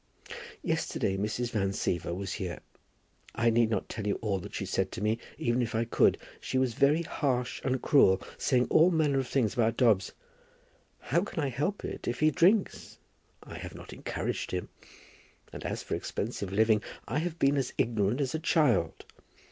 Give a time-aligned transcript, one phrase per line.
[0.63, 1.51] Yesterday Mrs.
[1.51, 2.61] Van Siever was here.
[3.35, 6.17] I need not tell you all that she said to me, even if I could.
[6.39, 10.13] She was very harsh and cruel, saying all manner of things about Dobbs.
[11.01, 12.97] How can I help it, if he drinks?
[13.43, 14.69] I have not encouraged him.
[15.53, 19.05] And as for expensive living, I have been as ignorant as a child.